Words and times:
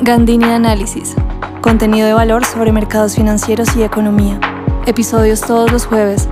Gandini 0.00 0.44
Análisis. 0.44 1.16
Contenido 1.60 2.06
de 2.06 2.12
valor 2.12 2.44
sobre 2.44 2.70
mercados 2.70 3.16
financieros 3.16 3.76
y 3.76 3.82
economía. 3.82 4.38
Episodios 4.86 5.40
todos 5.40 5.72
los 5.72 5.86
jueves. 5.86 6.28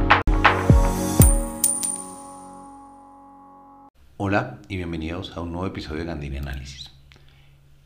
Hola 4.18 4.60
y 4.68 4.76
bienvenidos 4.76 5.36
a 5.36 5.40
un 5.40 5.50
nuevo 5.50 5.66
episodio 5.66 6.02
de 6.02 6.06
Gandini 6.06 6.36
Análisis. 6.36 6.92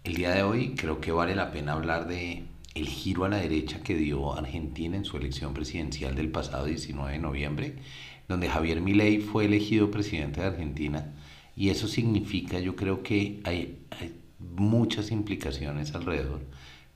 El 0.04 0.16
día 0.16 0.32
de 0.32 0.43
hoy 0.43 0.74
creo 0.74 1.01
que 1.01 1.13
vale 1.13 1.35
la 1.35 1.51
pena 1.51 1.72
hablar 1.72 2.06
de 2.06 2.44
el 2.74 2.87
giro 2.87 3.24
a 3.24 3.31
la 3.31 3.38
derecha 3.38 3.81
que 3.83 3.94
dio 3.94 4.35
Argentina 4.35 4.99
en 4.99 5.06
su 5.06 5.17
elección 5.17 5.54
presidencial 5.54 6.15
del 6.15 6.31
pasado 6.31 6.67
19 6.67 7.12
de 7.12 7.19
noviembre, 7.19 7.76
donde 8.28 8.51
Javier 8.51 8.83
Milei 8.83 9.21
fue 9.21 9.47
elegido 9.47 9.90
presidente 9.90 10.42
de 10.42 10.49
Argentina 10.49 11.15
y 11.56 11.71
eso 11.71 11.88
significa, 11.88 12.58
yo 12.60 12.76
creo 12.76 13.03
que 13.03 13.40
hay, 13.44 13.78
muchas 14.41 15.11
implicaciones 15.11 15.95
alrededor. 15.95 16.41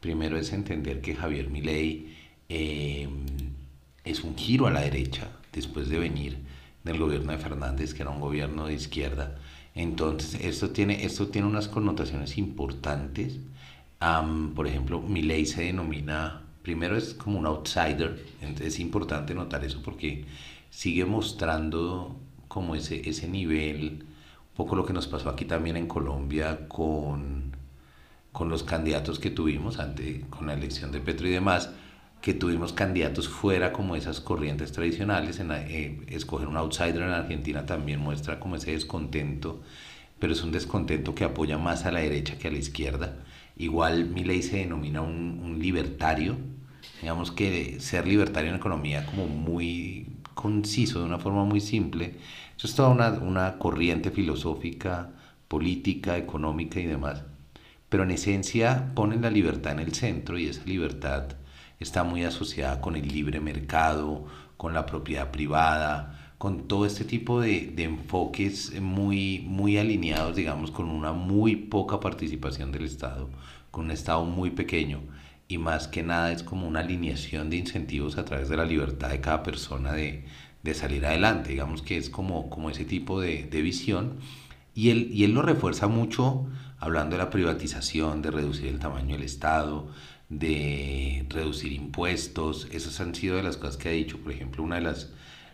Primero 0.00 0.36
es 0.38 0.52
entender 0.52 1.00
que 1.00 1.14
Javier 1.14 1.48
Milei 1.48 2.14
eh, 2.48 3.08
es 4.04 4.22
un 4.22 4.36
giro 4.36 4.66
a 4.66 4.70
la 4.70 4.80
derecha 4.80 5.30
después 5.52 5.88
de 5.88 5.98
venir 5.98 6.38
del 6.84 6.98
gobierno 6.98 7.32
de 7.32 7.38
Fernández, 7.38 7.94
que 7.94 8.02
era 8.02 8.10
un 8.10 8.20
gobierno 8.20 8.66
de 8.66 8.74
izquierda. 8.74 9.38
Entonces, 9.74 10.40
esto 10.42 10.70
tiene, 10.70 11.04
esto 11.04 11.28
tiene 11.28 11.48
unas 11.48 11.68
connotaciones 11.68 12.38
importantes. 12.38 13.38
por 14.54 14.66
ejemplo, 14.66 15.00
Milei 15.00 15.46
se 15.46 15.62
denomina, 15.62 16.42
primero 16.62 16.96
es 16.96 17.14
como 17.14 17.38
un 17.38 17.46
outsider, 17.46 18.22
entonces 18.42 18.74
es 18.74 18.80
importante 18.80 19.34
notar 19.34 19.64
eso 19.64 19.80
porque 19.82 20.26
sigue 20.70 21.04
mostrando 21.06 22.16
como 22.48 22.74
ese, 22.74 23.08
ese 23.08 23.28
nivel, 23.28 24.04
poco 24.56 24.76
lo 24.76 24.86
que 24.86 24.92
nos 24.92 25.06
pasó 25.06 25.28
aquí 25.28 25.44
también 25.44 25.76
en 25.76 25.86
Colombia 25.86 26.68
con, 26.68 27.56
con 28.32 28.48
los 28.48 28.62
candidatos 28.62 29.18
que 29.18 29.30
tuvimos 29.30 29.78
ante, 29.78 30.22
con 30.30 30.46
la 30.46 30.54
elección 30.54 30.92
de 30.92 31.00
Petro 31.00 31.26
y 31.26 31.32
demás, 31.32 31.70
que 32.20 32.34
tuvimos 32.34 32.72
candidatos 32.72 33.28
fuera 33.28 33.72
como 33.72 33.96
esas 33.96 34.20
corrientes 34.20 34.72
tradicionales. 34.72 35.40
En, 35.40 35.50
eh, 35.52 36.00
escoger 36.08 36.48
un 36.48 36.56
outsider 36.56 37.02
en 37.02 37.10
Argentina 37.10 37.66
también 37.66 38.00
muestra 38.00 38.40
como 38.40 38.56
ese 38.56 38.72
descontento, 38.72 39.60
pero 40.18 40.32
es 40.32 40.42
un 40.42 40.52
descontento 40.52 41.14
que 41.14 41.24
apoya 41.24 41.58
más 41.58 41.84
a 41.84 41.92
la 41.92 42.00
derecha 42.00 42.38
que 42.38 42.48
a 42.48 42.50
la 42.50 42.58
izquierda. 42.58 43.16
Igual 43.56 44.06
Milei 44.06 44.42
se 44.42 44.56
denomina 44.56 45.02
un, 45.02 45.40
un 45.44 45.58
libertario, 45.58 46.36
digamos 47.02 47.30
que 47.30 47.78
ser 47.80 48.06
libertario 48.06 48.50
en 48.50 48.56
economía 48.56 49.04
como 49.06 49.26
muy 49.26 50.06
conciso, 50.34 51.00
de 51.00 51.06
una 51.06 51.18
forma 51.18 51.44
muy 51.44 51.60
simple. 51.60 52.14
Eso 52.56 52.66
es 52.66 52.74
toda 52.74 52.88
una, 52.88 53.10
una 53.10 53.58
corriente 53.58 54.10
filosófica, 54.10 55.10
política, 55.48 56.16
económica 56.16 56.80
y 56.80 56.86
demás. 56.86 57.24
Pero 57.88 58.04
en 58.04 58.12
esencia 58.12 58.92
ponen 58.94 59.22
la 59.22 59.30
libertad 59.30 59.72
en 59.72 59.80
el 59.80 59.94
centro 59.94 60.38
y 60.38 60.46
esa 60.46 60.64
libertad 60.64 61.36
está 61.80 62.04
muy 62.04 62.24
asociada 62.24 62.80
con 62.80 62.96
el 62.96 63.08
libre 63.08 63.40
mercado, 63.40 64.26
con 64.56 64.74
la 64.74 64.86
propiedad 64.86 65.30
privada, 65.30 66.34
con 66.38 66.66
todo 66.68 66.86
este 66.86 67.04
tipo 67.04 67.40
de, 67.40 67.72
de, 67.74 67.84
enfoques 67.84 68.80
muy, 68.80 69.44
muy 69.46 69.78
alineados, 69.78 70.36
digamos, 70.36 70.70
con 70.70 70.88
una 70.88 71.12
muy 71.12 71.56
poca 71.56 72.00
participación 72.00 72.72
del 72.72 72.84
Estado, 72.84 73.30
con 73.70 73.86
un 73.86 73.90
Estado 73.90 74.24
muy 74.24 74.50
pequeño 74.50 75.00
y 75.48 75.58
más 75.58 75.88
que 75.88 76.02
nada 76.02 76.32
es 76.32 76.42
como 76.42 76.66
una 76.66 76.80
alineación 76.80 77.50
de 77.50 77.56
incentivos 77.56 78.18
a 78.18 78.24
través 78.24 78.48
de 78.48 78.56
la 78.56 78.64
libertad 78.64 79.10
de 79.10 79.20
cada 79.20 79.42
persona 79.42 79.92
de, 79.92 80.24
de 80.64 80.74
salir 80.74 81.06
adelante, 81.06 81.50
digamos 81.50 81.82
que 81.82 81.96
es 81.96 82.10
como, 82.10 82.50
como 82.50 82.70
ese 82.70 82.84
tipo 82.84 83.20
de, 83.20 83.44
de 83.44 83.62
visión 83.62 84.18
y 84.74 84.90
él, 84.90 85.08
y 85.12 85.24
él 85.24 85.32
lo 85.32 85.42
refuerza 85.42 85.86
mucho 85.86 86.46
hablando 86.78 87.16
de 87.16 87.22
la 87.22 87.30
privatización, 87.30 88.22
de 88.22 88.30
reducir 88.30 88.66
el 88.66 88.78
tamaño 88.78 89.14
del 89.14 89.22
Estado, 89.22 89.88
de 90.28 91.24
reducir 91.28 91.72
impuestos, 91.72 92.66
esas 92.72 93.00
han 93.00 93.14
sido 93.14 93.36
de 93.36 93.42
las 93.42 93.56
cosas 93.56 93.76
que 93.76 93.88
ha 93.88 93.92
dicho. 93.92 94.18
Por 94.18 94.32
ejemplo, 94.32 94.62
una 94.62 94.76
de 94.76 94.82
las, 94.82 95.10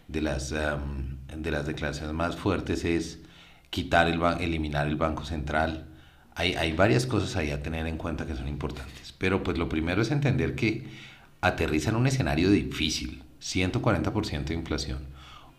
de 0.08 0.22
las, 0.22 0.50
de 0.50 1.50
las 1.50 1.66
declaraciones 1.66 2.14
más 2.14 2.36
fuertes 2.36 2.84
es 2.84 3.20
quitar 3.68 4.08
el 4.08 4.20
eliminar 4.40 4.88
el 4.88 4.96
Banco 4.96 5.24
Central. 5.24 5.86
Hay, 6.34 6.54
hay 6.54 6.72
varias 6.72 7.06
cosas 7.06 7.36
ahí 7.36 7.50
a 7.50 7.62
tener 7.62 7.86
en 7.86 7.96
cuenta 7.96 8.26
que 8.26 8.34
son 8.34 8.48
importantes. 8.48 9.14
Pero 9.18 9.42
pues 9.42 9.58
lo 9.58 9.68
primero 9.68 10.02
es 10.02 10.10
entender 10.10 10.54
que 10.54 10.88
aterriza 11.40 11.90
en 11.90 11.96
un 11.96 12.06
escenario 12.06 12.50
difícil, 12.50 13.22
140% 13.40 14.44
de 14.44 14.54
inflación, 14.54 14.98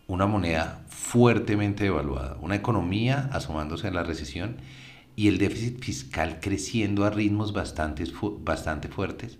una 0.06 0.26
moneda 0.26 0.84
fuertemente 0.88 1.84
devaluada, 1.84 2.36
una 2.40 2.56
economía 2.56 3.28
asomándose 3.32 3.88
en 3.88 3.94
la 3.94 4.04
recesión 4.04 4.56
y 5.16 5.28
el 5.28 5.38
déficit 5.38 5.82
fiscal 5.82 6.40
creciendo 6.40 7.04
a 7.04 7.10
ritmos 7.10 7.52
bastante, 7.52 8.04
bastante 8.40 8.88
fuertes, 8.88 9.38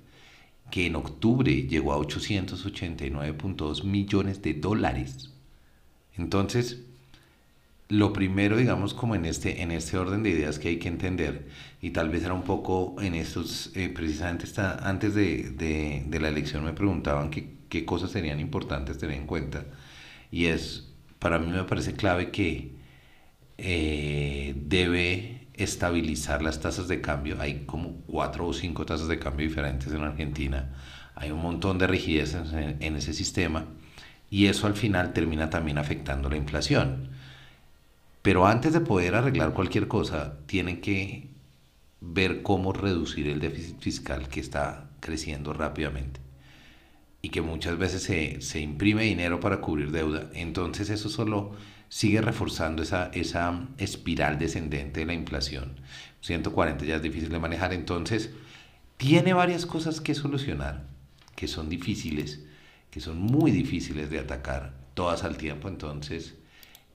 que 0.70 0.86
en 0.86 0.96
octubre 0.96 1.62
llegó 1.66 1.92
a 1.92 1.98
889.2 1.98 3.84
millones 3.84 4.42
de 4.42 4.54
dólares. 4.54 5.34
Entonces, 6.14 6.84
lo 7.92 8.12
primero, 8.14 8.56
digamos, 8.56 8.94
como 8.94 9.14
en 9.14 9.26
este, 9.26 9.60
en 9.60 9.70
este 9.70 9.98
orden 9.98 10.22
de 10.22 10.30
ideas 10.30 10.58
que 10.58 10.68
hay 10.68 10.78
que 10.78 10.88
entender, 10.88 11.48
y 11.82 11.90
tal 11.90 12.08
vez 12.08 12.24
era 12.24 12.32
un 12.32 12.42
poco 12.42 12.96
en 13.02 13.14
estos, 13.14 13.70
eh, 13.74 13.90
precisamente 13.90 14.44
está, 14.46 14.88
antes 14.88 15.14
de, 15.14 15.50
de, 15.50 16.02
de, 16.06 16.20
la 16.20 16.28
elección 16.28 16.64
me 16.64 16.72
preguntaban 16.72 17.28
qué, 17.30 17.84
cosas 17.84 18.10
serían 18.10 18.40
importantes 18.40 18.96
tener 18.96 19.18
en 19.18 19.26
cuenta, 19.26 19.66
y 20.30 20.46
es, 20.46 20.94
para 21.18 21.38
mí 21.38 21.48
me 21.52 21.64
parece 21.64 21.94
clave 21.94 22.30
que 22.30 22.72
eh, 23.58 24.54
debe 24.56 25.48
estabilizar 25.52 26.40
las 26.42 26.60
tasas 26.60 26.88
de 26.88 27.02
cambio. 27.02 27.36
Hay 27.40 27.64
como 27.66 27.98
cuatro 28.06 28.46
o 28.46 28.52
cinco 28.54 28.86
tasas 28.86 29.08
de 29.08 29.18
cambio 29.18 29.46
diferentes 29.46 29.92
en 29.92 30.02
Argentina. 30.02 30.70
Hay 31.14 31.30
un 31.30 31.42
montón 31.42 31.78
de 31.78 31.86
rigidez 31.86 32.34
en, 32.34 32.96
ese 32.96 33.12
sistema 33.12 33.66
y 34.30 34.46
eso 34.46 34.66
al 34.66 34.74
final 34.74 35.12
termina 35.12 35.50
también 35.50 35.76
afectando 35.76 36.30
la 36.30 36.36
inflación. 36.38 37.10
Pero 38.22 38.46
antes 38.46 38.72
de 38.72 38.80
poder 38.80 39.16
arreglar 39.16 39.52
cualquier 39.52 39.88
cosa, 39.88 40.38
tienen 40.46 40.80
que 40.80 41.30
ver 42.00 42.42
cómo 42.42 42.72
reducir 42.72 43.28
el 43.28 43.40
déficit 43.40 43.80
fiscal 43.80 44.28
que 44.28 44.40
está 44.40 44.90
creciendo 45.00 45.52
rápidamente 45.52 46.20
y 47.20 47.30
que 47.30 47.42
muchas 47.42 47.78
veces 47.78 48.02
se, 48.02 48.40
se 48.40 48.60
imprime 48.60 49.04
dinero 49.04 49.40
para 49.40 49.60
cubrir 49.60 49.90
deuda. 49.90 50.30
Entonces 50.34 50.90
eso 50.90 51.08
solo 51.08 51.52
sigue 51.88 52.20
reforzando 52.20 52.82
esa, 52.82 53.10
esa 53.12 53.68
espiral 53.78 54.38
descendente 54.38 55.00
de 55.00 55.06
la 55.06 55.14
inflación. 55.14 55.80
140 56.20 56.84
ya 56.84 56.96
es 56.96 57.02
difícil 57.02 57.28
de 57.28 57.38
manejar, 57.38 57.72
entonces 57.72 58.30
tiene 58.96 59.32
varias 59.34 59.66
cosas 59.66 60.00
que 60.00 60.14
solucionar, 60.14 60.86
que 61.36 61.48
son 61.48 61.68
difíciles, 61.68 62.44
que 62.90 63.00
son 63.00 63.20
muy 63.20 63.50
difíciles 63.50 64.10
de 64.10 64.20
atacar, 64.20 64.74
todas 64.94 65.24
al 65.24 65.36
tiempo, 65.36 65.68
entonces... 65.68 66.36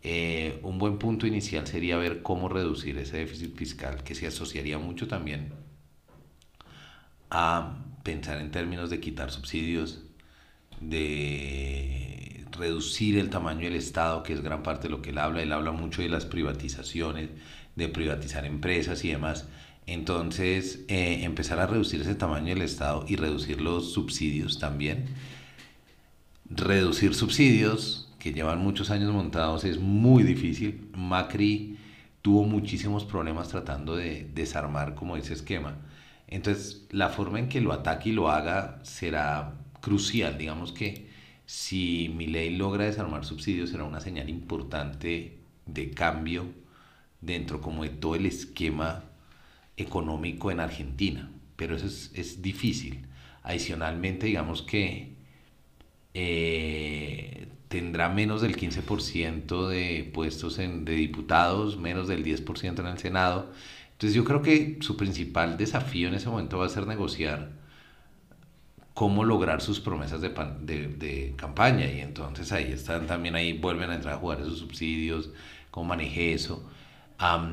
Eh, 0.03 0.59
un 0.63 0.78
buen 0.78 1.00
punto 1.00 1.28
inicial 1.28 1.68
sería 1.68 1.97
ver 1.97 2.22
cómo 2.22 2.50
reducir 2.50 2.97
ese 2.97 3.18
déficit 3.18 3.56
fiscal, 3.56 4.03
que 4.03 4.16
se 4.16 4.28
asociaría 4.28 4.78
mucho 4.78 5.08
también 5.08 5.53
a 7.30 7.78
pensar 8.03 8.40
en 8.40 8.52
términos 8.52 8.90
de 8.90 9.00
quitar 9.00 9.31
subsidios, 9.31 10.03
de 10.80 12.46
reducir 12.52 13.18
el 13.18 13.30
tamaño 13.30 13.66
del 13.66 13.75
Estado, 13.75 14.24
que 14.24 14.34
es 14.34 14.41
gran 14.41 14.63
parte 14.63 14.84
de 14.84 14.90
lo 14.90 15.02
que 15.02 15.09
él 15.12 15.18
habla. 15.18 15.41
Él 15.41 15.52
habla 15.52 15.72
mucho 15.72 16.02
de 16.02 16.09
las 16.09 16.25
privatizaciones, 16.25 17.29
de 17.75 17.90
privatizar 17.90 18.46
empresas 18.46 19.03
y 19.03 19.09
demás. 19.09 19.47
Entonces, 19.85 20.81
eh, 20.90 21.24
empezar 21.24 21.59
a 21.59 21.68
reducir 21.68 22.02
ese 22.02 22.16
tamaño 22.16 22.53
del 22.53 22.62
Estado 22.62 23.06
y 23.08 23.16
reducir 23.16 23.62
los 23.62 23.94
subsidios 23.94 24.59
también. 24.59 25.06
Reducir 26.50 27.14
subsidios, 27.16 28.06
que 28.19 28.33
llevan 28.33 28.59
muchos 28.59 28.89
años 28.91 29.13
montados, 29.13 29.63
es 29.63 29.79
muy 29.79 30.23
difícil. 30.23 30.89
Macri 30.95 31.78
tuvo 32.22 32.44
muchísimos 32.44 33.05
problemas 33.05 33.50
tratando 33.50 33.95
de 33.95 34.29
desarmar 34.33 34.95
como 34.95 35.17
ese 35.17 35.33
esquema. 35.33 35.78
Entonces, 36.28 36.85
la 36.91 37.09
forma 37.09 37.40
en 37.40 37.49
que 37.49 37.61
lo 37.61 37.72
ataque 37.72 38.09
y 38.09 38.11
lo 38.14 38.29
haga 38.29 38.79
será 38.84 39.53
crucial. 39.81 40.37
Digamos 40.37 40.73
que 40.73 41.08
si 41.46 42.14
mi 42.16 42.28
ley 42.28 42.55
logra 42.55 42.85
desarmar 42.85 43.23
subsidios, 43.25 43.69
será 43.69 43.85
una 43.85 44.02
señal 44.02 44.29
importante 44.29 45.37
de 45.66 45.91
cambio 45.91 46.46
dentro 47.22 47.61
como 47.61 47.84
de 47.84 47.90
todo 47.90 48.16
el 48.16 48.25
esquema 48.25 49.05
económico 49.78 50.52
en 50.52 50.59
Argentina. 50.59 51.31
Pero 51.55 51.75
eso 51.75 51.85
es, 51.85 52.41
difícil. 52.41 53.05
Adicionalmente, 53.43 54.28
digamos 54.28 54.61
que 54.61 55.16
eh, 56.14 57.47
tendrá 57.67 58.09
menos 58.09 58.41
del 58.41 58.55
15% 58.58 59.67
de 59.67 60.09
puestos 60.14 60.59
en, 60.59 60.85
de 60.85 60.93
diputados, 60.93 61.78
menos 61.78 62.08
del 62.08 62.23
10% 62.23 62.79
en 62.79 62.87
el 62.87 62.97
Senado. 62.97 63.52
Entonces 63.93 64.16
yo 64.16 64.23
creo 64.23 64.41
que 64.41 64.78
su 64.81 64.96
principal 64.97 65.58
desafío 65.58 66.08
en 66.08 66.16
ese 66.16 66.29
momento 66.29 66.58
va 66.59 66.66
a 66.66 66.69
ser 66.69 66.87
negociar 66.87 67.52
cómo 68.93 69.23
lograr 69.23 69.61
sus 69.61 69.79
promesas 69.79 70.22
de, 70.22 70.29
de, 70.29 71.34
campaña 71.35 71.85
y 71.91 71.99
entonces 71.99 72.52
ahí 72.52 72.72
están 72.72 73.05
también 73.05 73.35
ahí 73.35 73.53
vuelven 73.53 73.91
a 73.91 73.96
entrar 73.96 74.16
a 74.16 74.17
jugar 74.17 74.41
esos 74.41 74.58
subsidios 74.58 75.29
cómo 75.69 75.90
maneje 75.90 76.34
eso 76.34 76.67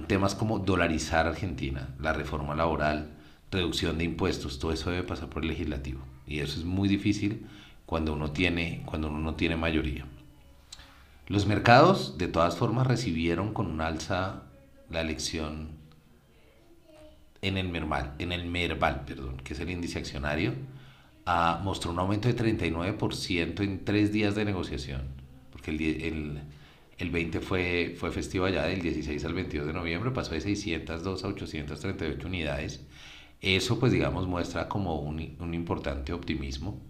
temas 0.06 0.34
como 0.34 0.58
dolarizar 0.58 1.26
Argentina 1.26 1.94
la 2.00 2.14
reforma 2.14 2.55
laboral 2.55 3.11
reducción 3.55 3.96
de 3.99 4.05
impuestos, 4.05 4.58
todo 4.58 4.72
eso 4.72 4.90
debe 4.90 5.05
pasar 5.05 5.31
por 5.31 5.43
el 5.43 5.49
legislativo. 5.49 6.00
Y 6.26 6.40
eso 6.40 6.58
es 6.58 6.64
muy 6.64 6.88
difícil 6.88 7.46
cuando 7.86 8.12
uno 8.12 8.32
tiene, 8.32 8.82
cuando 8.86 9.08
uno 9.08 9.19
no 9.19 9.34
tiene 9.34 9.56
mayoría. 9.56 10.06
Los 11.26 11.46
mercados, 11.46 12.19
de 12.19 12.28
todas 12.28 12.56
formas, 12.56 12.86
recibieron 12.86 13.54
con 13.54 13.66
un 13.66 13.81
alza 13.81 14.42
la 14.90 15.00
elección 15.00 15.69
en 17.40 17.56
el 17.56 17.69
Merval, 17.69 18.14
en 18.19 18.32
el 18.32 18.46
Merval, 18.46 19.04
perdón, 19.06 19.38
que 19.38 19.54
es 19.54 19.60
el 19.60 19.70
índice 19.70 19.98
accionario, 19.98 20.52
a, 21.26 21.60
mostró 21.62 21.92
un 21.92 21.98
aumento 21.98 22.28
de 22.28 22.36
39% 22.36 23.60
en 23.60 23.84
tres 23.84 24.12
días 24.12 24.34
de 24.34 24.44
negociación, 24.44 25.02
porque 25.50 25.70
el, 25.70 25.80
el, 25.80 26.42
el 26.98 27.10
20 27.10 27.40
fue, 27.40 27.96
fue 27.98 28.10
festivo 28.12 28.46
allá 28.46 28.64
del 28.64 28.82
16 28.82 29.25
al 29.25 29.34
22 29.34 29.66
de 29.66 29.72
noviembre, 29.72 30.10
pasó 30.10 30.32
de 30.32 30.40
602 30.40 31.25
a 31.25 31.28
838 31.28 32.26
unidades. 32.26 32.87
Eso, 33.40 33.78
pues 33.78 33.92
digamos, 33.92 34.26
muestra 34.26 34.69
como 34.69 35.00
un, 35.00 35.37
un 35.38 35.54
importante 35.54 36.12
optimismo. 36.12 36.80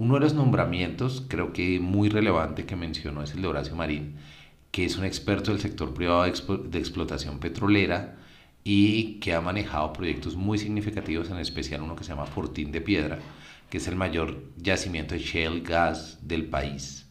Uno 0.00 0.14
de 0.14 0.20
los 0.20 0.32
nombramientos, 0.32 1.26
creo 1.28 1.52
que 1.52 1.78
muy 1.78 2.08
relevante 2.08 2.64
que 2.64 2.74
mencionó, 2.74 3.22
es 3.22 3.34
el 3.34 3.42
de 3.42 3.48
Horacio 3.48 3.76
Marín, 3.76 4.14
que 4.70 4.86
es 4.86 4.96
un 4.96 5.04
experto 5.04 5.50
del 5.50 5.60
sector 5.60 5.92
privado 5.92 6.22
de, 6.22 6.78
explotación 6.78 7.38
petrolera 7.38 8.16
y 8.64 9.20
que 9.20 9.34
ha 9.34 9.42
manejado 9.42 9.92
proyectos 9.92 10.36
muy 10.36 10.56
significativos, 10.56 11.28
en 11.28 11.36
especial 11.36 11.82
uno 11.82 11.96
que 11.96 12.04
se 12.04 12.12
llama 12.12 12.24
Fortín 12.24 12.72
de 12.72 12.80
Piedra, 12.80 13.18
que 13.68 13.76
es 13.76 13.86
el 13.88 13.96
mayor 13.96 14.42
yacimiento 14.56 15.14
de 15.14 15.20
shale 15.20 15.60
gas 15.60 16.18
del 16.22 16.46
país. 16.46 17.06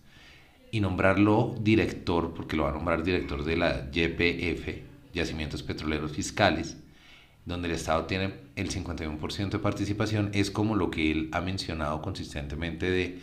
Y 0.72 0.80
nombrarlo 0.80 1.54
director, 1.62 2.34
porque 2.34 2.56
lo 2.58 2.64
va 2.64 2.70
a 2.70 2.74
nombrar 2.74 3.04
director 3.04 3.44
de 3.44 3.56
la 3.56 3.88
YPF, 3.92 5.14
Yacimientos 5.14 5.62
Petroleros 5.62 6.14
Fiscales, 6.14 6.78
donde 7.50 7.68
el 7.68 7.74
Estado 7.74 8.06
tiene 8.06 8.36
el 8.56 8.70
51% 8.70 9.50
de 9.50 9.60
participación, 9.60 10.30
es 10.34 10.52
como 10.52 10.76
lo 10.76 10.92
que 10.92 11.12
él 11.12 11.30
ha 11.32 11.42
mencionado 11.42 12.00
consistentemente 12.02 12.90
de 12.90 13.20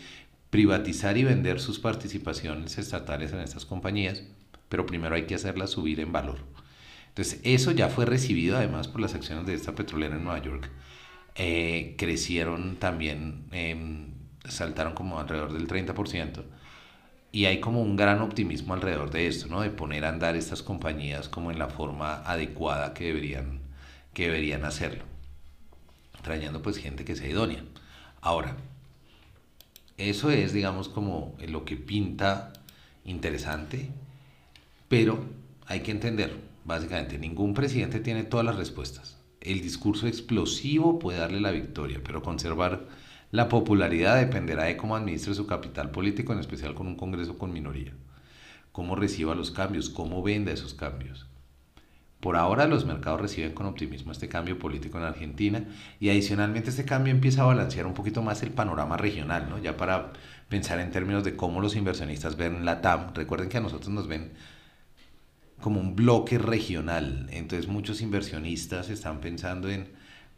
privatizar 0.50 1.16
y 1.16 1.22
vender 1.22 1.60
sus 1.60 1.78
participaciones 1.78 2.76
estatales 2.76 3.32
en 3.32 3.38
estas 3.38 3.64
compañías, 3.64 4.24
pero 4.68 4.84
primero 4.84 5.14
hay 5.14 5.26
que 5.26 5.36
hacerlas 5.36 5.70
subir 5.70 6.00
en 6.00 6.12
valor. 6.12 6.38
Entonces, 7.08 7.40
eso 7.44 7.70
ya 7.70 7.88
fue 7.88 8.04
recibido 8.04 8.56
además 8.56 8.88
por 8.88 9.00
las 9.00 9.14
acciones 9.14 9.46
de 9.46 9.54
esta 9.54 9.76
petrolera 9.76 10.16
en 10.16 10.24
Nueva 10.24 10.42
York. 10.42 10.70
Eh, 11.36 11.94
crecieron 11.96 12.76
también, 12.76 13.44
em, 13.52 14.08
saltaron 14.44 14.94
como 14.94 15.20
alrededor 15.20 15.52
del 15.52 15.68
30%. 15.68 16.44
Y 17.30 17.44
hay 17.44 17.60
como 17.60 17.80
un 17.82 17.96
gran 17.96 18.20
optimismo 18.22 18.74
alrededor 18.74 19.10
de 19.10 19.28
esto, 19.28 19.46
¿no? 19.48 19.60
De 19.60 19.70
poner 19.70 20.04
a 20.04 20.08
andar 20.08 20.36
estas 20.36 20.62
compañías 20.62 21.28
como 21.28 21.50
en 21.52 21.58
la 21.58 21.68
forma 21.68 22.22
adecuada 22.24 22.92
que 22.94 23.04
deberían 23.04 23.65
que 24.16 24.28
deberían 24.28 24.64
hacerlo, 24.64 25.04
trayendo 26.22 26.62
pues 26.62 26.78
gente 26.78 27.04
que 27.04 27.14
sea 27.14 27.28
idónea. 27.28 27.62
Ahora, 28.22 28.56
eso 29.98 30.30
es, 30.30 30.54
digamos, 30.54 30.88
como 30.88 31.36
lo 31.46 31.66
que 31.66 31.76
pinta 31.76 32.54
interesante, 33.04 33.90
pero 34.88 35.22
hay 35.66 35.80
que 35.80 35.90
entender, 35.90 36.34
básicamente, 36.64 37.18
ningún 37.18 37.52
presidente 37.52 38.00
tiene 38.00 38.24
todas 38.24 38.46
las 38.46 38.56
respuestas. 38.56 39.18
El 39.42 39.60
discurso 39.60 40.06
explosivo 40.06 40.98
puede 40.98 41.18
darle 41.18 41.42
la 41.42 41.50
victoria, 41.50 42.00
pero 42.02 42.22
conservar 42.22 42.88
la 43.32 43.50
popularidad 43.50 44.18
dependerá 44.18 44.64
de 44.64 44.78
cómo 44.78 44.96
administre 44.96 45.34
su 45.34 45.46
capital 45.46 45.90
político, 45.90 46.32
en 46.32 46.38
especial 46.38 46.74
con 46.74 46.86
un 46.86 46.96
Congreso 46.96 47.36
con 47.36 47.52
minoría. 47.52 47.92
Cómo 48.72 48.96
reciba 48.96 49.34
los 49.34 49.50
cambios, 49.50 49.90
cómo 49.90 50.22
venda 50.22 50.52
esos 50.52 50.72
cambios. 50.72 51.26
Por 52.20 52.36
ahora 52.36 52.66
los 52.66 52.86
mercados 52.86 53.20
reciben 53.20 53.52
con 53.52 53.66
optimismo 53.66 54.10
este 54.10 54.28
cambio 54.28 54.58
político 54.58 54.98
en 54.98 55.04
Argentina 55.04 55.64
y 56.00 56.08
adicionalmente 56.08 56.70
este 56.70 56.84
cambio 56.84 57.12
empieza 57.12 57.42
a 57.42 57.46
balancear 57.46 57.86
un 57.86 57.94
poquito 57.94 58.22
más 58.22 58.42
el 58.42 58.50
panorama 58.50 58.96
regional, 58.96 59.48
¿no? 59.50 59.58
Ya 59.58 59.76
para 59.76 60.12
pensar 60.48 60.80
en 60.80 60.90
términos 60.90 61.24
de 61.24 61.36
cómo 61.36 61.60
los 61.60 61.76
inversionistas 61.76 62.36
ven 62.36 62.64
la 62.64 62.80
TAM. 62.80 63.12
Recuerden 63.14 63.48
que 63.48 63.58
a 63.58 63.60
nosotros 63.60 63.90
nos 63.90 64.08
ven 64.08 64.32
como 65.60 65.80
un 65.80 65.96
bloque 65.96 66.38
regional, 66.38 67.28
entonces 67.30 67.68
muchos 67.68 68.00
inversionistas 68.02 68.90
están 68.90 69.20
pensando 69.20 69.70
en 69.70 69.88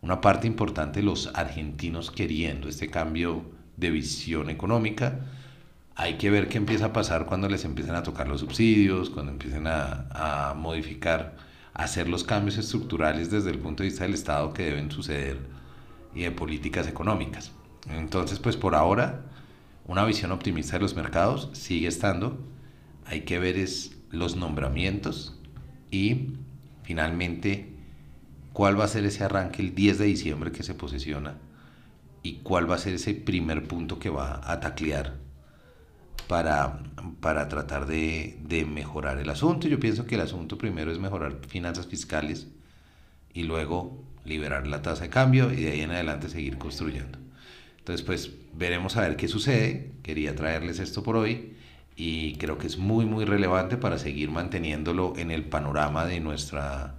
una 0.00 0.20
parte 0.20 0.46
importante 0.46 1.00
de 1.00 1.06
los 1.06 1.30
argentinos 1.34 2.10
queriendo 2.10 2.68
este 2.68 2.88
cambio 2.88 3.44
de 3.76 3.90
visión 3.90 4.50
económica, 4.50 5.26
hay 5.98 6.14
que 6.16 6.30
ver 6.30 6.48
qué 6.48 6.58
empieza 6.58 6.86
a 6.86 6.92
pasar 6.92 7.26
cuando 7.26 7.48
les 7.48 7.64
empiezan 7.64 7.96
a 7.96 8.04
tocar 8.04 8.28
los 8.28 8.40
subsidios, 8.40 9.10
cuando 9.10 9.32
empiecen 9.32 9.66
a, 9.66 10.54
modificar, 10.56 11.34
a 11.74 11.82
hacer 11.82 12.08
los 12.08 12.22
cambios 12.22 12.56
estructurales 12.56 13.32
desde 13.32 13.50
el 13.50 13.58
punto 13.58 13.82
de 13.82 13.88
vista 13.88 14.04
del 14.04 14.14
Estado 14.14 14.52
que 14.52 14.62
deben 14.62 14.92
suceder 14.92 15.38
y 16.14 16.22
de 16.22 16.30
políticas 16.30 16.86
económicas. 16.86 17.50
Entonces, 17.90 18.38
pues 18.38 18.56
por 18.56 18.76
ahora, 18.76 19.24
una 19.88 20.04
visión 20.04 20.30
optimista 20.30 20.74
de 20.74 20.82
los 20.82 20.94
mercados 20.94 21.50
sigue 21.52 21.88
estando. 21.88 22.38
Hay 23.04 23.22
que 23.22 23.40
ver 23.40 23.56
es 23.56 23.96
los 24.12 24.36
nombramientos 24.36 25.36
y 25.90 26.34
finalmente 26.84 27.74
cuál 28.52 28.78
va 28.78 28.84
a 28.84 28.88
ser 28.88 29.04
ese 29.04 29.24
arranque 29.24 29.62
el 29.62 29.74
10 29.74 29.98
de 29.98 30.04
diciembre 30.04 30.52
que 30.52 30.62
se 30.62 30.74
posiciona 30.74 31.38
y 32.22 32.34
cuál 32.34 32.70
va 32.70 32.76
a 32.76 32.78
ser 32.78 32.94
ese 32.94 33.14
primer 33.14 33.66
punto 33.66 33.98
que 33.98 34.10
va 34.10 34.40
a 34.44 34.60
taclear 34.60 35.27
para, 36.26 36.80
para 37.20 37.48
tratar 37.48 37.86
de, 37.86 38.38
de, 38.42 38.64
mejorar 38.64 39.18
el 39.18 39.30
asunto. 39.30 39.68
Yo 39.68 39.80
pienso 39.80 40.06
que 40.06 40.16
el 40.16 40.20
asunto 40.20 40.58
primero 40.58 40.92
es 40.92 40.98
mejorar 40.98 41.36
finanzas 41.46 41.86
fiscales 41.86 42.48
y 43.32 43.44
luego 43.44 44.02
liberar 44.24 44.66
la 44.66 44.82
tasa 44.82 45.04
de 45.04 45.10
cambio 45.10 45.52
y 45.52 45.62
de 45.62 45.72
ahí 45.72 45.80
en 45.80 45.90
adelante 45.90 46.28
seguir 46.28 46.58
construyendo. 46.58 47.18
Entonces, 47.78 48.04
pues 48.04 48.32
veremos 48.52 48.96
a 48.96 49.02
ver 49.02 49.16
qué 49.16 49.28
sucede. 49.28 49.92
Quería 50.02 50.34
traerles 50.34 50.78
esto 50.78 51.02
por 51.02 51.16
hoy 51.16 51.54
y 51.96 52.36
creo 52.36 52.58
que 52.58 52.66
es 52.66 52.78
muy, 52.78 53.06
muy 53.06 53.24
relevante 53.24 53.76
para 53.76 53.98
seguir 53.98 54.30
manteniéndolo 54.30 55.14
en 55.16 55.30
el 55.30 55.44
panorama 55.44 56.04
de 56.04 56.20
nuestra 56.20 56.94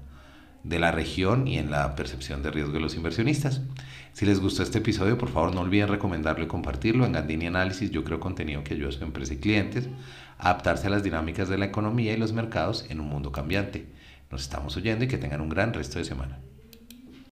de 0.63 0.79
la 0.79 0.91
región 0.91 1.47
y 1.47 1.57
en 1.57 1.71
la 1.71 1.95
percepción 1.95 2.43
de 2.43 2.51
riesgo 2.51 2.73
de 2.73 2.79
los 2.79 2.95
inversionistas. 2.95 3.61
Si 4.13 4.25
les 4.25 4.39
gustó 4.39 4.63
este 4.63 4.79
episodio, 4.79 5.17
por 5.17 5.29
favor 5.29 5.53
no 5.55 5.61
olviden 5.61 5.87
recomendarlo 5.87 6.43
y 6.43 6.47
compartirlo. 6.47 7.05
En 7.05 7.13
Gandini 7.13 7.47
Análisis 7.47 7.91
yo 7.91 8.03
creo 8.03 8.19
contenido 8.19 8.63
que 8.63 8.73
ayuda 8.73 8.89
a 8.89 8.93
su 8.93 9.03
empresa 9.03 9.33
y 9.33 9.37
clientes 9.37 9.87
a 10.37 10.49
adaptarse 10.49 10.87
a 10.87 10.89
las 10.89 11.03
dinámicas 11.03 11.49
de 11.49 11.57
la 11.57 11.65
economía 11.65 12.13
y 12.13 12.17
los 12.17 12.33
mercados 12.33 12.85
en 12.89 12.99
un 12.99 13.07
mundo 13.07 13.31
cambiante. 13.31 13.87
Nos 14.31 14.41
estamos 14.41 14.75
oyendo 14.77 15.05
y 15.05 15.07
que 15.07 15.17
tengan 15.17 15.41
un 15.41 15.49
gran 15.49 15.73
resto 15.73 15.99
de 15.99 16.05
semana. 16.05 16.39